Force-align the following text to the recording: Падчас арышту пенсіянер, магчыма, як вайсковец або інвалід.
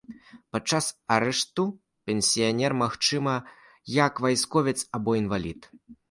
Падчас 0.55 0.85
арышту 1.15 1.65
пенсіянер, 2.09 2.71
магчыма, 2.83 3.35
як 3.97 4.13
вайсковец 4.27 4.75
або 4.99 5.11
інвалід. 5.21 5.61